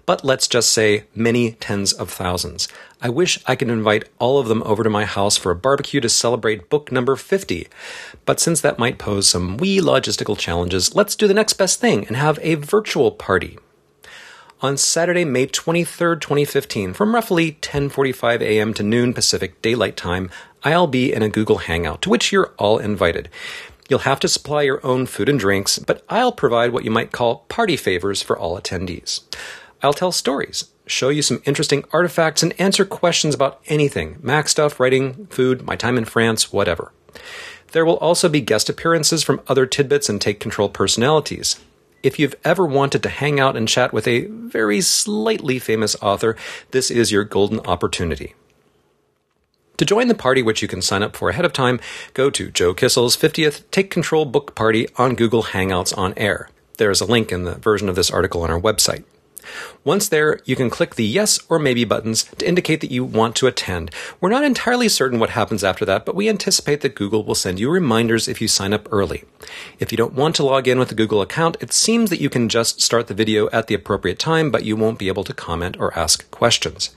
but 0.05 0.25
let's 0.25 0.49
just 0.49 0.73
say 0.73 1.05
many 1.15 1.53
tens 1.53 1.93
of 1.93 2.09
thousands. 2.09 2.67
I 3.01 3.07
wish 3.07 3.39
I 3.47 3.55
could 3.55 3.69
invite 3.69 4.09
all 4.19 4.37
of 4.37 4.49
them 4.49 4.63
over 4.63 4.83
to 4.83 4.89
my 4.89 5.05
house 5.05 5.37
for 5.37 5.49
a 5.49 5.55
barbecue 5.55 6.01
to 6.01 6.09
celebrate 6.09 6.69
book 6.69 6.91
number 6.91 7.15
50. 7.15 7.69
But 8.25 8.41
since 8.41 8.59
that 8.59 8.77
might 8.77 8.97
pose 8.97 9.29
some 9.29 9.55
wee 9.55 9.79
logistical 9.79 10.37
challenges, 10.37 10.93
let's 10.93 11.15
do 11.15 11.25
the 11.25 11.33
next 11.33 11.53
best 11.53 11.79
thing 11.79 12.05
and 12.07 12.17
have 12.17 12.37
a 12.41 12.55
virtual 12.55 13.11
party 13.11 13.57
on 14.61 14.77
Saturday, 14.77 15.25
May 15.25 15.47
23, 15.47 16.19
2015, 16.19 16.93
from 16.93 17.15
roughly 17.15 17.53
10:45 17.61 18.41
a.m. 18.41 18.73
to 18.75 18.83
noon 18.83 19.13
Pacific 19.13 19.59
Daylight 19.61 19.97
Time, 19.97 20.29
I'll 20.63 20.87
be 20.87 21.11
in 21.11 21.23
a 21.23 21.29
Google 21.29 21.57
Hangout 21.57 22.03
to 22.03 22.09
which 22.09 22.31
you're 22.31 22.53
all 22.59 22.77
invited. 22.77 23.27
You'll 23.89 23.99
have 23.99 24.19
to 24.19 24.27
supply 24.27 24.61
your 24.61 24.85
own 24.85 25.07
food 25.07 25.29
and 25.29 25.39
drinks, 25.39 25.79
but 25.79 26.03
I'll 26.07 26.31
provide 26.31 26.71
what 26.71 26.85
you 26.85 26.91
might 26.91 27.11
call 27.11 27.45
party 27.49 27.75
favors 27.75 28.21
for 28.21 28.37
all 28.37 28.59
attendees. 28.59 29.21
I'll 29.81 29.93
tell 29.93 30.11
stories, 30.11 30.65
show 30.85 31.09
you 31.09 31.23
some 31.23 31.41
interesting 31.45 31.83
artifacts, 31.91 32.43
and 32.43 32.53
answer 32.61 32.85
questions 32.85 33.33
about 33.33 33.59
anything 33.65 34.17
Mac 34.21 34.47
stuff, 34.47 34.79
writing, 34.79 35.25
food, 35.31 35.63
my 35.63 35.75
time 35.75 35.97
in 35.97 36.05
France, 36.05 36.53
whatever. 36.53 36.91
There 37.71 37.85
will 37.85 37.97
also 37.97 38.29
be 38.29 38.41
guest 38.41 38.69
appearances 38.69 39.23
from 39.23 39.41
other 39.47 39.65
tidbits 39.65 40.07
and 40.07 40.21
take 40.21 40.39
control 40.39 40.69
personalities. 40.69 41.59
If 42.03 42.17
you've 42.17 42.35
ever 42.43 42.65
wanted 42.65 43.03
to 43.03 43.09
hang 43.09 43.39
out 43.39 43.55
and 43.55 43.67
chat 43.67 43.93
with 43.93 44.07
a 44.07 44.25
very 44.25 44.81
slightly 44.81 45.59
famous 45.59 45.95
author, 46.01 46.35
this 46.71 46.89
is 46.89 47.11
your 47.11 47.23
golden 47.23 47.59
opportunity. 47.61 48.33
To 49.77 49.85
join 49.85 50.07
the 50.07 50.15
party, 50.15 50.41
which 50.41 50.61
you 50.61 50.67
can 50.67 50.81
sign 50.81 51.03
up 51.03 51.15
for 51.15 51.29
ahead 51.29 51.45
of 51.45 51.53
time, 51.53 51.79
go 52.13 52.29
to 52.31 52.51
Joe 52.51 52.73
Kissell's 52.73 53.17
50th 53.17 53.63
Take 53.71 53.91
Control 53.91 54.25
Book 54.25 54.55
Party 54.55 54.87
on 54.97 55.15
Google 55.15 55.43
Hangouts 55.43 55.95
on 55.97 56.13
Air. 56.17 56.49
There 56.77 56.91
is 56.91 57.01
a 57.01 57.05
link 57.05 57.31
in 57.31 57.43
the 57.43 57.55
version 57.55 57.89
of 57.89 57.95
this 57.95 58.11
article 58.11 58.43
on 58.43 58.49
our 58.49 58.59
website. 58.59 59.03
Once 59.83 60.07
there, 60.07 60.39
you 60.45 60.55
can 60.55 60.69
click 60.69 60.95
the 60.95 61.05
yes 61.05 61.39
or 61.49 61.59
maybe 61.59 61.83
buttons 61.83 62.23
to 62.37 62.47
indicate 62.47 62.81
that 62.81 62.91
you 62.91 63.03
want 63.03 63.35
to 63.35 63.47
attend. 63.47 63.91
We're 64.19 64.29
not 64.29 64.43
entirely 64.43 64.89
certain 64.89 65.19
what 65.19 65.31
happens 65.31 65.63
after 65.63 65.85
that, 65.85 66.05
but 66.05 66.15
we 66.15 66.29
anticipate 66.29 66.81
that 66.81 66.95
Google 66.95 67.23
will 67.23 67.35
send 67.35 67.59
you 67.59 67.69
reminders 67.69 68.27
if 68.27 68.41
you 68.41 68.47
sign 68.47 68.73
up 68.73 68.87
early. 68.91 69.23
If 69.79 69.91
you 69.91 69.97
don't 69.97 70.13
want 70.13 70.35
to 70.35 70.43
log 70.43 70.67
in 70.67 70.79
with 70.79 70.91
a 70.91 70.95
Google 70.95 71.21
account, 71.21 71.57
it 71.59 71.73
seems 71.73 72.09
that 72.09 72.21
you 72.21 72.29
can 72.29 72.49
just 72.49 72.81
start 72.81 73.07
the 73.07 73.13
video 73.13 73.49
at 73.49 73.67
the 73.67 73.75
appropriate 73.75 74.19
time, 74.19 74.51
but 74.51 74.65
you 74.65 74.75
won't 74.75 74.99
be 74.99 75.07
able 75.07 75.23
to 75.23 75.33
comment 75.33 75.77
or 75.79 75.97
ask 75.97 76.29
questions. 76.31 76.95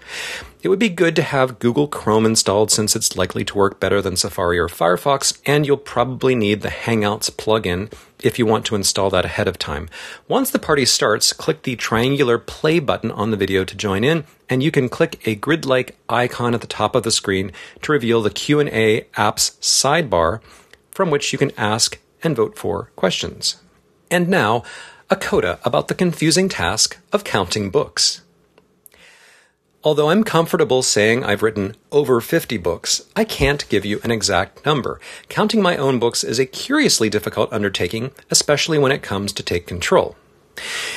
It 0.64 0.68
would 0.68 0.78
be 0.78 0.88
good 0.88 1.14
to 1.16 1.23
have 1.23 1.59
Google 1.59 1.87
Chrome 1.87 2.25
installed 2.25 2.71
since 2.71 2.97
it's 2.97 3.18
likely 3.18 3.44
to 3.44 3.59
work 3.59 3.78
better 3.78 4.00
than 4.00 4.16
Safari 4.16 4.59
or 4.59 4.68
Firefox, 4.68 5.38
and 5.44 5.66
you'll 5.66 5.76
probably 5.76 6.35
need 6.35 6.62
the 6.62 6.71
Hangouts 6.71 7.30
plugin 7.30 7.92
if 8.23 8.38
you 8.38 8.47
want 8.47 8.64
to 8.64 8.75
install 8.75 9.11
that 9.11 9.26
ahead 9.26 9.47
of 9.47 9.59
time. 9.59 9.90
Once 10.26 10.50
the 10.50 10.59
party 10.59 10.87
starts, 10.87 11.35
click 11.35 11.64
the 11.64 11.76
triangular 11.76 12.38
play 12.38 12.78
button 12.78 13.11
on 13.11 13.30
the 13.30 13.37
video 13.37 13.62
to 13.62 13.76
join 13.76 14.04
in, 14.04 14.25
and 14.49 14.62
you 14.62 14.71
can 14.71 14.88
click 14.88 15.21
a 15.26 15.35
grid-like 15.35 15.99
icon 16.09 16.54
at 16.54 16.62
the 16.62 16.66
top 16.66 16.94
of 16.94 17.02
the 17.02 17.11
screen 17.11 17.52
to 17.83 17.92
reveal 17.92 18.23
the 18.23 18.30
Q&A 18.30 19.02
apps 19.18 19.59
sidebar 19.61 20.40
from 20.90 21.11
which 21.11 21.30
you 21.30 21.38
can 21.38 21.52
ask 21.59 22.00
and 22.23 22.35
vote 22.35 22.56
for 22.56 22.90
questions. 22.97 23.56
And 24.11 24.30
now, 24.30 24.62
a 25.11 25.16
coda 25.16 25.59
about 25.62 25.88
the 25.88 25.94
confusing 25.94 26.49
task 26.49 26.97
of 27.12 27.23
counting 27.23 27.68
books. 27.68 28.23
Although 29.85 30.09
I'm 30.09 30.25
comfortable 30.25 30.83
saying 30.83 31.25
I've 31.25 31.43
written 31.43 31.76
over 31.93 32.19
50 32.23 32.57
books, 32.57 33.03
I 33.14 33.25
can't 33.25 33.69
give 33.69 33.85
you 33.85 34.00
an 34.03 34.11
exact 34.11 34.64
number. 34.64 34.99
Counting 35.29 35.61
my 35.61 35.76
own 35.76 35.99
books 35.99 36.25
is 36.25 36.38
a 36.38 36.47
curiously 36.47 37.11
difficult 37.11 37.53
undertaking, 37.53 38.11
especially 38.31 38.79
when 38.79 38.93
it 38.93 39.03
comes 39.03 39.31
to 39.35 39.43
take 39.43 39.67
control. 39.67 40.17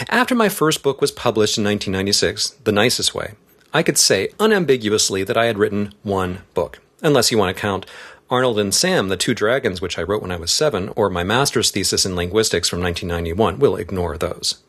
After 0.07 0.35
my 0.35 0.47
first 0.47 0.83
book 0.83 1.01
was 1.01 1.11
published 1.11 1.57
in 1.57 1.65
1996, 1.65 2.51
The 2.63 2.71
Nisus 2.71 3.13
Way, 3.13 3.33
I 3.73 3.83
could 3.83 3.97
say 3.97 4.29
unambiguously 4.39 5.25
that 5.25 5.37
I 5.37 5.47
had 5.47 5.57
written 5.57 5.93
one 6.03 6.43
book, 6.53 6.79
unless 7.01 7.29
you 7.29 7.37
want 7.37 7.53
to 7.53 7.61
count 7.61 7.85
Arnold 8.29 8.57
and 8.57 8.73
Sam, 8.73 9.09
The 9.09 9.17
Two 9.17 9.33
Dragons, 9.33 9.81
which 9.81 9.99
I 9.99 10.03
wrote 10.03 10.21
when 10.21 10.31
I 10.31 10.37
was 10.37 10.51
seven, 10.51 10.93
or 10.95 11.09
my 11.09 11.23
master's 11.25 11.71
thesis 11.71 12.05
in 12.05 12.15
linguistics 12.15 12.69
from 12.69 12.81
1991. 12.81 13.59
We'll 13.59 13.75
ignore 13.75 14.17
those. 14.17 14.63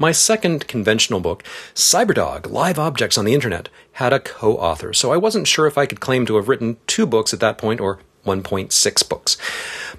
My 0.00 0.12
second 0.12 0.66
conventional 0.66 1.20
book, 1.20 1.44
Cyberdog 1.74 2.50
Live 2.50 2.78
Objects 2.78 3.18
on 3.18 3.26
the 3.26 3.34
Internet, 3.34 3.68
had 3.92 4.14
a 4.14 4.18
co 4.18 4.56
author, 4.56 4.94
so 4.94 5.12
I 5.12 5.18
wasn't 5.18 5.46
sure 5.46 5.66
if 5.66 5.76
I 5.76 5.84
could 5.84 6.00
claim 6.00 6.24
to 6.24 6.36
have 6.36 6.48
written 6.48 6.78
two 6.86 7.04
books 7.04 7.34
at 7.34 7.40
that 7.40 7.58
point 7.58 7.82
or 7.82 7.98
1.6 8.24 9.08
books. 9.10 9.36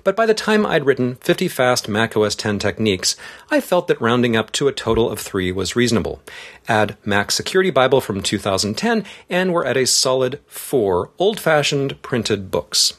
But 0.04 0.16
by 0.16 0.26
the 0.26 0.34
time 0.34 0.66
I'd 0.66 0.88
written 0.88 1.18
50 1.18 1.48
fast 1.50 1.88
macOS 1.88 2.34
10 2.34 2.58
techniques, 2.58 3.16
I 3.52 3.62
felt 3.62 3.88
that 3.90 4.02
rounding 4.02 4.36
up 4.36 4.52
to 4.54 4.68
a 4.68 4.74
total 4.74 5.08
of 5.08 5.20
three 5.20 5.52
was 5.52 5.76
reasonable. 5.76 6.20
Add 6.68 6.98
Mac 7.06 7.30
Security 7.30 7.70
Bible 7.70 8.02
from 8.02 8.24
2010, 8.24 9.06
and 9.30 9.54
we're 9.54 9.68
at 9.68 9.78
a 9.78 9.86
solid 9.86 10.40
four 10.48 11.12
old 11.20 11.40
fashioned 11.40 12.02
printed 12.02 12.50
books 12.50 12.94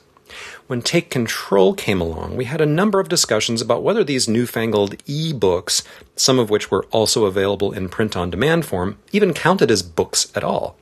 when 0.72 0.80
Take 0.80 1.10
Control 1.10 1.74
came 1.74 2.00
along, 2.00 2.34
we 2.34 2.46
had 2.46 2.62
a 2.62 2.64
number 2.64 2.98
of 2.98 3.10
discussions 3.10 3.60
about 3.60 3.82
whether 3.82 4.02
these 4.02 4.26
newfangled 4.26 4.96
e 5.04 5.34
books, 5.34 5.82
some 6.16 6.38
of 6.38 6.48
which 6.48 6.70
were 6.70 6.86
also 6.90 7.26
available 7.26 7.72
in 7.72 7.90
print 7.90 8.16
on 8.16 8.30
demand 8.30 8.64
form, 8.64 8.96
even 9.12 9.34
counted 9.34 9.70
as 9.70 9.82
books 9.82 10.32
at 10.34 10.42
all. 10.42 10.78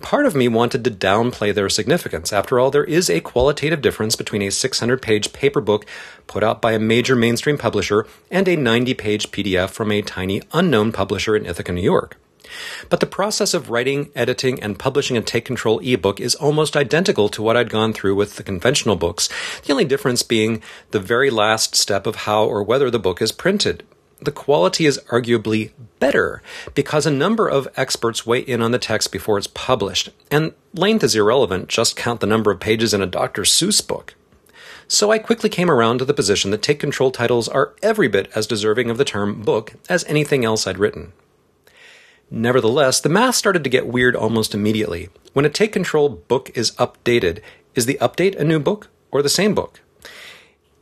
Part 0.00 0.24
of 0.24 0.34
me 0.34 0.48
wanted 0.48 0.82
to 0.82 0.90
downplay 0.90 1.54
their 1.54 1.68
significance. 1.68 2.32
After 2.32 2.58
all, 2.58 2.70
there 2.70 2.84
is 2.84 3.10
a 3.10 3.20
qualitative 3.20 3.82
difference 3.82 4.16
between 4.16 4.40
a 4.40 4.50
600 4.50 5.02
page 5.02 5.34
paper 5.34 5.60
book 5.60 5.84
put 6.26 6.42
out 6.42 6.62
by 6.62 6.72
a 6.72 6.78
major 6.78 7.14
mainstream 7.14 7.58
publisher 7.58 8.06
and 8.30 8.48
a 8.48 8.56
90 8.56 8.94
page 8.94 9.30
PDF 9.30 9.68
from 9.68 9.92
a 9.92 10.00
tiny 10.00 10.40
unknown 10.54 10.90
publisher 10.90 11.36
in 11.36 11.44
Ithaca, 11.44 11.72
New 11.72 11.82
York. 11.82 12.16
But 12.88 13.00
the 13.00 13.06
process 13.06 13.54
of 13.54 13.70
writing, 13.70 14.10
editing, 14.14 14.62
and 14.62 14.78
publishing 14.78 15.16
a 15.16 15.22
Take 15.22 15.44
Control 15.44 15.80
ebook 15.80 16.20
is 16.20 16.34
almost 16.34 16.76
identical 16.76 17.28
to 17.30 17.42
what 17.42 17.56
I'd 17.56 17.70
gone 17.70 17.92
through 17.92 18.14
with 18.14 18.36
the 18.36 18.42
conventional 18.42 18.96
books, 18.96 19.28
the 19.64 19.72
only 19.72 19.84
difference 19.84 20.22
being 20.22 20.62
the 20.90 21.00
very 21.00 21.30
last 21.30 21.74
step 21.74 22.06
of 22.06 22.16
how 22.16 22.44
or 22.44 22.62
whether 22.62 22.90
the 22.90 22.98
book 22.98 23.20
is 23.20 23.32
printed. 23.32 23.84
The 24.20 24.32
quality 24.32 24.84
is 24.84 25.00
arguably 25.10 25.70
better 26.00 26.42
because 26.74 27.06
a 27.06 27.10
number 27.10 27.48
of 27.48 27.68
experts 27.76 28.26
weigh 28.26 28.40
in 28.40 28.62
on 28.62 28.72
the 28.72 28.78
text 28.78 29.12
before 29.12 29.38
it's 29.38 29.46
published, 29.46 30.10
and 30.30 30.54
length 30.74 31.04
is 31.04 31.14
irrelevant, 31.14 31.68
just 31.68 31.96
count 31.96 32.20
the 32.20 32.26
number 32.26 32.50
of 32.50 32.58
pages 32.58 32.92
in 32.92 33.00
a 33.00 33.06
Dr. 33.06 33.42
Seuss 33.42 33.86
book. 33.86 34.14
So 34.88 35.12
I 35.12 35.18
quickly 35.18 35.50
came 35.50 35.70
around 35.70 35.98
to 35.98 36.04
the 36.04 36.14
position 36.14 36.50
that 36.50 36.62
Take 36.62 36.80
Control 36.80 37.10
titles 37.10 37.46
are 37.46 37.74
every 37.82 38.08
bit 38.08 38.28
as 38.34 38.46
deserving 38.46 38.90
of 38.90 38.96
the 38.96 39.04
term 39.04 39.42
book 39.42 39.74
as 39.88 40.02
anything 40.04 40.44
else 40.44 40.66
I'd 40.66 40.78
written. 40.78 41.12
Nevertheless, 42.30 43.00
the 43.00 43.08
math 43.08 43.34
started 43.34 43.64
to 43.64 43.70
get 43.70 43.86
weird 43.86 44.14
almost 44.14 44.54
immediately. 44.54 45.08
When 45.32 45.44
a 45.44 45.50
Take 45.50 45.72
Control 45.72 46.08
book 46.08 46.50
is 46.54 46.72
updated, 46.72 47.40
is 47.74 47.86
the 47.86 47.98
update 48.00 48.36
a 48.36 48.44
new 48.44 48.58
book 48.58 48.88
or 49.10 49.22
the 49.22 49.28
same 49.28 49.54
book? 49.54 49.80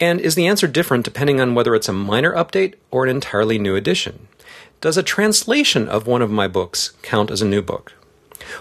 And 0.00 0.20
is 0.20 0.34
the 0.34 0.46
answer 0.46 0.66
different 0.66 1.04
depending 1.04 1.40
on 1.40 1.54
whether 1.54 1.74
it's 1.74 1.88
a 1.88 1.92
minor 1.92 2.34
update 2.34 2.74
or 2.90 3.04
an 3.04 3.10
entirely 3.10 3.58
new 3.58 3.76
edition? 3.76 4.28
Does 4.80 4.96
a 4.96 5.02
translation 5.02 5.88
of 5.88 6.06
one 6.06 6.20
of 6.20 6.30
my 6.30 6.48
books 6.48 6.92
count 7.02 7.30
as 7.30 7.40
a 7.40 7.46
new 7.46 7.62
book? 7.62 7.94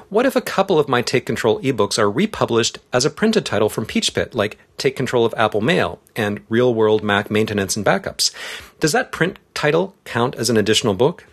What 0.09 0.25
if 0.25 0.35
a 0.35 0.41
couple 0.41 0.79
of 0.79 0.87
my 0.87 1.01
Take 1.01 1.25
Control 1.25 1.59
ebooks 1.61 1.99
are 1.99 2.09
republished 2.09 2.79
as 2.93 3.05
a 3.05 3.09
printed 3.09 3.45
title 3.45 3.69
from 3.69 3.85
Peachpit, 3.85 4.33
like 4.33 4.57
Take 4.77 4.95
Control 4.95 5.25
of 5.25 5.33
Apple 5.37 5.61
Mail 5.61 5.99
and 6.15 6.41
Real 6.49 6.73
World 6.73 7.03
Mac 7.03 7.29
Maintenance 7.29 7.75
and 7.75 7.85
Backups? 7.85 8.31
Does 8.79 8.93
that 8.93 9.11
print 9.11 9.39
title 9.53 9.95
count 10.05 10.35
as 10.35 10.49
an 10.49 10.57
additional 10.57 10.93
book? 10.93 11.25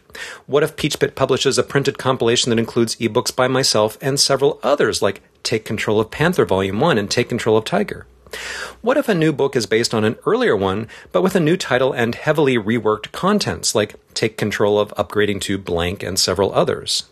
What 0.47 0.62
if 0.62 0.76
Peachpit 0.76 1.14
publishes 1.14 1.59
a 1.59 1.62
printed 1.62 1.99
compilation 1.99 2.50
that 2.50 2.59
includes 2.59 2.97
ebooks 2.97 3.35
by 3.35 3.49
myself 3.49 3.99
and 4.00 4.19
several 4.19 4.59
others, 4.62 5.02
like 5.02 5.23
Take 5.42 5.64
Control 5.64 6.00
of 6.00 6.11
Panther 6.11 6.45
Volume 6.45 6.81
1 6.81 6.99
and 6.99 7.11
Take 7.11 7.28
Control 7.28 7.57
of 7.57 7.64
Tiger? 7.64 8.07
What 8.81 8.97
if 8.97 9.09
a 9.09 9.14
new 9.14 9.33
book 9.33 9.54
is 9.54 9.66
based 9.66 9.92
on 9.92 10.04
an 10.04 10.16
earlier 10.25 10.57
one, 10.57 10.88
but 11.12 11.23
with 11.23 11.37
a 11.37 11.40
new 11.40 11.57
title 11.57 11.92
and 11.92 12.14
heavily 12.14 12.57
reworked 12.57 13.12
contents, 13.12 13.75
like 13.75 13.95
Take 14.14 14.37
Control 14.37 14.78
of 14.78 14.95
Upgrading 14.95 15.40
to 15.42 15.59
Blank 15.59 16.02
and 16.02 16.19
several 16.19 16.52
others? 16.54 17.04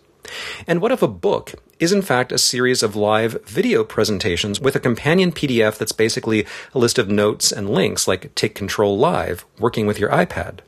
And 0.67 0.81
what 0.81 0.93
if 0.93 1.03
a 1.03 1.09
book 1.09 1.55
is 1.79 1.93
in 1.93 2.03
fact 2.03 2.33
a 2.33 2.39
series 2.39 2.83
of 2.83 2.97
live 2.97 3.43
video 3.45 3.85
presentations 3.85 4.61
with 4.61 4.77
a 4.77 4.81
companion 4.81 5.33
PDF 5.33 5.77
that's 5.79 5.93
basically 5.93 6.47
a 6.75 6.79
list 6.79 6.99
of 6.99 7.09
notes 7.09 7.51
and 7.53 7.71
links, 7.71 8.07
like 8.07 8.35
Take 8.35 8.55
Control 8.55 8.97
Live, 8.97 9.45
working 9.59 9.87
with 9.87 9.99
your 9.99 10.11
iPad? 10.11 10.61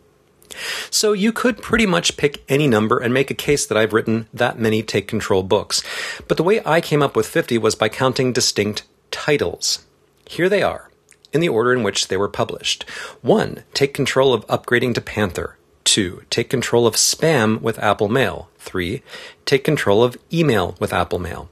So 0.91 1.13
you 1.13 1.33
could 1.33 1.63
pretty 1.63 1.87
much 1.87 2.17
pick 2.17 2.45
any 2.49 2.67
number 2.67 2.99
and 2.99 3.13
make 3.13 3.31
a 3.31 3.35
case 3.35 3.67
that 3.67 3.79
I've 3.79 3.93
written 3.93 4.29
that 4.33 4.59
many 4.59 4.83
Take 4.83 5.09
Control 5.09 5.43
books. 5.43 5.83
But 6.29 6.37
the 6.37 6.43
way 6.43 6.61
I 6.65 6.81
came 6.81 7.03
up 7.03 7.17
with 7.17 7.27
50 7.27 7.59
was 7.59 7.75
by 7.75 7.89
counting 7.89 8.33
distinct 8.33 8.85
titles. 9.11 9.85
Here 10.27 10.49
they 10.49 10.63
are, 10.63 10.91
in 11.33 11.41
the 11.41 11.49
order 11.49 11.73
in 11.73 11.83
which 11.83 12.09
they 12.09 12.17
were 12.17 12.29
published. 12.29 12.89
1. 13.23 13.65
Take 13.75 13.95
Control 13.95 14.33
of 14.33 14.47
Upgrading 14.47 14.95
to 14.95 15.01
Panther. 15.01 15.57
2. 15.85 16.23
Take 16.31 16.49
Control 16.49 16.87
of 16.87 16.95
Spam 16.95 17.61
with 17.61 17.79
Apple 17.79 18.09
Mail. 18.09 18.49
3. 18.59 19.03
Take 19.45 19.65
Control 19.65 20.03
of 20.03 20.17
Email 20.33 20.77
with 20.79 20.93
Apple 20.93 21.19
Mail. 21.19 21.51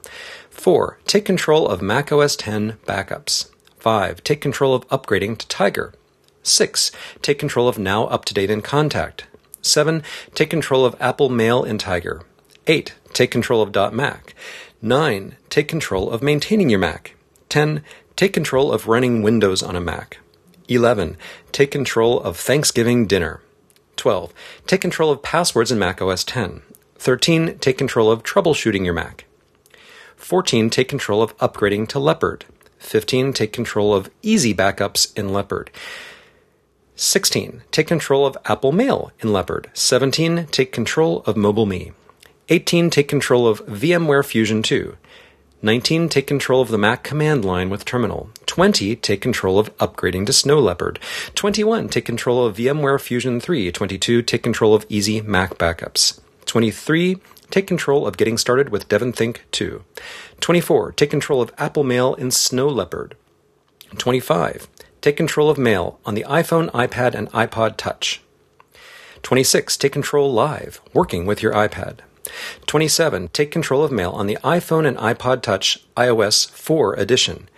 4. 0.50 0.99
Take 1.07 1.25
Control 1.25 1.66
of 1.69 1.83
Mac 1.83 2.12
OS 2.12 2.37
10 2.37 2.78
Backups. 2.87 3.50
5. 3.78 4.23
Take 4.23 4.40
Control 4.40 4.75
of 4.75 4.87
Upgrading 4.88 5.38
to 5.38 5.49
Tiger. 5.49 5.95
6. 6.42 6.90
Take 7.23 7.38
control 7.38 7.68
of 7.68 7.78
Now 7.78 8.04
Up 8.04 8.25
to 8.26 8.35
Date 8.35 8.50
in 8.50 8.62
Contact. 8.62 9.26
7. 9.62 10.02
Take 10.35 10.50
control 10.50 10.85
of 10.85 10.97
Apple 11.00 11.28
Mail 11.28 11.64
in 11.64 11.78
Tiger. 11.78 12.23
8. 12.66 12.94
Take 13.12 13.30
control 13.30 13.62
of 13.62 13.94
.Mac. 13.94 14.35
9. 14.82 15.37
Take 15.50 15.68
control 15.68 16.11
of 16.11 16.23
maintaining 16.23 16.70
your 16.70 16.78
Mac. 16.78 17.14
10. 17.49 17.82
Take 18.16 18.32
control 18.32 18.73
of 18.73 18.87
running 18.87 19.23
Windows 19.23 19.62
on 19.62 19.76
a 19.76 19.80
Mac. 19.80 20.18
11. 20.68 21.16
Take 21.52 21.70
control 21.70 22.20
of 22.20 22.37
Thanksgiving 22.37 23.06
dinner. 23.06 23.40
12. 23.97 24.32
Take 24.66 24.80
control 24.80 25.11
of 25.11 25.23
passwords 25.23 25.70
in 25.70 25.78
Mac 25.78 26.00
OS 26.00 26.25
10. 26.25 26.62
13. 26.97 27.59
Take 27.59 27.76
control 27.76 28.11
of 28.11 28.23
troubleshooting 28.23 28.85
your 28.85 28.94
Mac. 28.94 29.25
14. 30.16 30.70
Take 30.70 30.88
control 30.88 31.23
of 31.23 31.37
upgrading 31.38 31.88
to 31.88 31.99
Leopard. 31.99 32.44
15. 32.78 33.32
Take 33.32 33.52
control 33.52 33.92
of 33.94 34.11
easy 34.23 34.54
backups 34.54 35.16
in 35.18 35.32
Leopard. 35.32 35.70
16. 37.00 37.62
Take 37.71 37.87
control 37.87 38.26
of 38.26 38.37
Apple 38.45 38.73
Mail 38.73 39.11
in 39.21 39.33
Leopard. 39.33 39.71
17. 39.73 40.47
Take 40.50 40.71
control 40.71 41.23
of 41.25 41.35
MobileMe. 41.35 41.95
18. 42.50 42.90
Take 42.90 43.09
control 43.09 43.49
of 43.49 43.64
VMware 43.64 44.23
Fusion 44.23 44.62
2. 44.62 44.99
19. 45.62 46.11
Take 46.11 46.26
control 46.26 46.61
of 46.61 46.69
the 46.69 46.76
Mac 46.76 47.02
command 47.02 47.42
line 47.42 47.71
with 47.71 47.87
Terminal. 47.87 48.28
20. 48.45 48.97
Take 48.97 49.23
control 49.23 49.59
of 49.59 49.75
upgrading 49.78 50.26
to 50.26 50.35
Snow 50.35 50.59
Leopard. 50.59 50.99
21. 51.35 51.88
Take 51.88 52.04
control 52.04 52.45
of 52.45 52.59
VMware 52.59 53.00
Fusion 53.00 53.40
3. 53.40 53.73
22. 53.73 54.21
Take 54.21 54.42
control 54.42 54.75
of 54.75 54.85
easy 54.90 55.23
Mac 55.23 55.54
backups. 55.54 56.21
23. 56.45 57.16
Take 57.49 57.66
control 57.66 58.07
of 58.07 58.19
getting 58.19 58.37
started 58.37 58.69
with 58.69 58.88
DevonThink 58.88 59.38
2. 59.52 59.83
24. 60.40 60.92
Take 60.92 61.09
control 61.09 61.40
of 61.40 61.50
Apple 61.57 61.83
Mail 61.83 62.12
in 62.12 62.30
Snow 62.30 62.69
Leopard. 62.69 63.16
25. 63.97 64.69
Take 65.00 65.16
control 65.16 65.49
of 65.49 65.59
Mail 65.59 65.99
on 66.04 66.14
the 66.14 66.25
iPhone, 66.28 66.71
iPad, 66.73 67.14
and 67.14 67.30
iPod 67.33 67.76
Touch. 67.76 68.21
26. 69.23 69.76
Take 69.76 69.92
control 69.92 70.33
live, 70.33 70.80
working 70.92 71.26
with 71.26 71.42
your 71.42 71.52
iPad. 71.52 71.99
27. 72.66 73.28
Take 73.28 73.50
control 73.50 73.83
of 73.83 73.90
mail 73.90 74.11
on 74.11 74.26
the 74.26 74.38
iPhone 74.45 74.87
and 74.87 74.97
iPod 74.99 75.42
Touch 75.42 75.85
iOS 75.97 76.50
4 76.50 76.95
edition. 76.95 77.49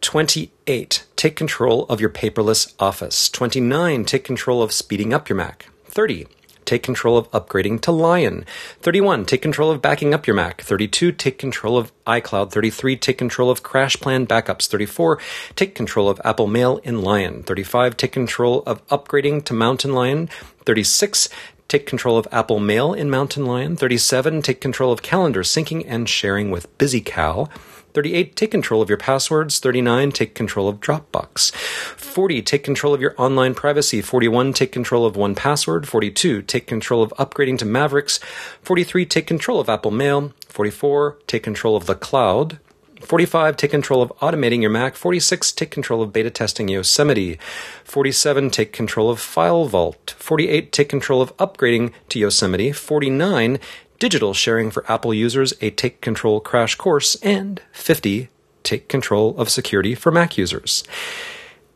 28. 0.00 1.04
Take 1.16 1.36
control 1.36 1.84
of 1.86 2.00
your 2.00 2.10
paperless 2.10 2.72
office. 2.78 3.28
29. 3.28 4.04
Take 4.04 4.24
control 4.24 4.62
of 4.62 4.72
speeding 4.72 5.12
up 5.12 5.28
your 5.28 5.36
Mac. 5.36 5.66
30. 5.86 6.26
Take 6.72 6.82
control 6.82 7.18
of 7.18 7.30
upgrading 7.32 7.82
to 7.82 7.92
Lion. 7.92 8.46
31. 8.80 9.26
Take 9.26 9.42
control 9.42 9.70
of 9.70 9.82
backing 9.82 10.14
up 10.14 10.26
your 10.26 10.34
Mac. 10.34 10.62
32. 10.62 11.12
Take 11.12 11.36
control 11.36 11.76
of 11.76 11.92
iCloud. 12.06 12.50
33. 12.50 12.96
Take 12.96 13.18
control 13.18 13.50
of 13.50 13.62
Crash 13.62 14.00
Plan 14.00 14.26
backups. 14.26 14.68
34. 14.68 15.18
Take 15.54 15.74
control 15.74 16.08
of 16.08 16.18
Apple 16.24 16.46
Mail 16.46 16.78
in 16.78 17.02
Lion. 17.02 17.42
35. 17.42 17.98
Take 17.98 18.12
control 18.12 18.62
of 18.62 18.86
upgrading 18.86 19.44
to 19.44 19.52
Mountain 19.52 19.92
Lion. 19.92 20.30
36. 20.64 21.28
Take 21.68 21.84
control 21.84 22.16
of 22.16 22.26
Apple 22.32 22.58
Mail 22.58 22.94
in 22.94 23.10
Mountain 23.10 23.44
Lion. 23.44 23.76
37. 23.76 24.40
Take 24.40 24.62
control 24.62 24.92
of 24.92 25.02
calendar 25.02 25.42
syncing 25.42 25.84
and 25.86 26.08
sharing 26.08 26.50
with 26.50 26.74
BusyCal. 26.78 27.50
38. 27.94 28.36
Take 28.36 28.50
control 28.50 28.82
of 28.82 28.88
your 28.88 28.98
passwords. 28.98 29.58
39. 29.58 30.12
Take 30.12 30.34
control 30.34 30.68
of 30.68 30.80
Dropbox. 30.80 31.54
40. 31.54 32.42
Take 32.42 32.64
control 32.64 32.94
of 32.94 33.00
your 33.00 33.14
online 33.18 33.54
privacy. 33.54 34.00
41. 34.00 34.52
Take 34.52 34.72
control 34.72 35.04
of 35.04 35.14
1Password. 35.14 35.86
42. 35.86 36.42
Take 36.42 36.66
control 36.66 37.02
of 37.02 37.12
upgrading 37.18 37.58
to 37.58 37.64
Mavericks. 37.64 38.18
43. 38.62 39.06
Take 39.06 39.26
control 39.26 39.60
of 39.60 39.68
Apple 39.68 39.90
Mail. 39.90 40.32
44. 40.48 41.18
Take 41.26 41.42
control 41.42 41.76
of 41.76 41.86
the 41.86 41.94
cloud. 41.94 42.58
45, 43.04 43.56
take 43.56 43.70
control 43.70 44.00
of 44.00 44.12
automating 44.20 44.60
your 44.60 44.70
Mac. 44.70 44.94
46, 44.94 45.52
take 45.52 45.70
control 45.70 46.02
of 46.02 46.12
beta 46.12 46.30
testing 46.30 46.68
Yosemite. 46.68 47.38
47, 47.84 48.50
take 48.50 48.72
control 48.72 49.10
of 49.10 49.20
File 49.20 49.66
Vault. 49.66 50.14
48, 50.18 50.72
take 50.72 50.88
control 50.88 51.20
of 51.20 51.36
upgrading 51.36 51.92
to 52.08 52.18
Yosemite. 52.18 52.72
49, 52.72 53.58
digital 54.02 54.34
sharing 54.34 54.68
for 54.68 54.84
Apple 54.90 55.14
users, 55.14 55.54
a 55.60 55.70
take 55.70 56.00
control 56.00 56.40
crash 56.40 56.74
course. 56.74 57.14
And 57.22 57.62
50, 57.70 58.30
take 58.64 58.88
control 58.88 59.38
of 59.38 59.48
security 59.48 59.94
for 59.94 60.10
Mac 60.10 60.36
users. 60.36 60.82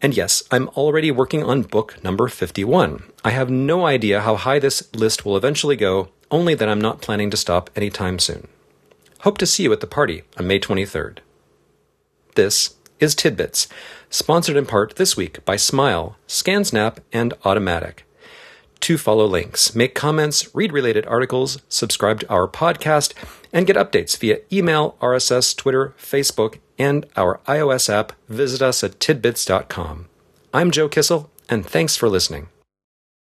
And 0.02 0.16
yes, 0.16 0.42
I'm 0.50 0.66
already 0.70 1.12
working 1.12 1.44
on 1.44 1.62
book 1.62 2.02
number 2.02 2.26
51. 2.26 3.04
I 3.24 3.30
have 3.30 3.48
no 3.48 3.86
idea 3.86 4.22
how 4.22 4.34
high 4.34 4.58
this 4.58 4.92
list 4.92 5.24
will 5.24 5.36
eventually 5.36 5.76
go, 5.76 6.08
only 6.28 6.56
that 6.56 6.68
I'm 6.68 6.80
not 6.80 7.00
planning 7.00 7.30
to 7.30 7.36
stop 7.36 7.70
anytime 7.76 8.18
soon. 8.18 8.48
Hope 9.20 9.38
to 9.38 9.46
see 9.46 9.62
you 9.62 9.72
at 9.72 9.78
the 9.78 9.86
party 9.86 10.24
on 10.36 10.48
May 10.48 10.58
23rd. 10.58 11.18
This 12.34 12.74
is 12.98 13.14
Tidbits, 13.14 13.68
sponsored 14.10 14.56
in 14.56 14.66
part 14.66 14.96
this 14.96 15.16
week 15.16 15.44
by 15.44 15.54
Smile, 15.54 16.16
ScanSnap, 16.26 16.98
and 17.12 17.34
Automattic. 17.44 17.98
To 18.80 18.98
follow 18.98 19.26
links, 19.26 19.74
make 19.74 19.94
comments, 19.94 20.54
read 20.54 20.72
related 20.72 21.06
articles, 21.06 21.60
subscribe 21.68 22.20
to 22.20 22.28
our 22.28 22.46
podcast, 22.46 23.14
and 23.52 23.66
get 23.66 23.76
updates 23.76 24.16
via 24.16 24.38
email, 24.52 24.96
RSS, 25.00 25.56
Twitter, 25.56 25.94
Facebook, 25.98 26.58
and 26.78 27.06
our 27.16 27.40
iOS 27.46 27.88
app, 27.88 28.12
visit 28.28 28.62
us 28.62 28.84
at 28.84 29.00
tidbits.com. 29.00 30.06
I'm 30.54 30.70
Joe 30.70 30.88
Kissell, 30.88 31.28
and 31.48 31.66
thanks 31.66 31.96
for 31.96 32.08
listening. 32.08 32.48